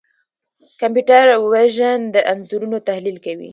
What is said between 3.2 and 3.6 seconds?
کوي.